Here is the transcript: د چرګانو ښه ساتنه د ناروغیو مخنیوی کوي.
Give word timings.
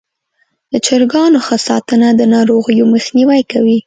د 0.71 0.73
چرګانو 0.85 1.39
ښه 1.45 1.57
ساتنه 1.67 2.07
د 2.15 2.21
ناروغیو 2.35 2.85
مخنیوی 2.93 3.41
کوي. 3.51 3.77